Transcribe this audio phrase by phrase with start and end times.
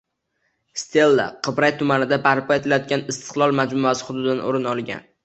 [0.83, 5.07] Stella Qibray tumanida barpo etilayotgan “Istiqlol” majmuasi hududidan o‘rin olgan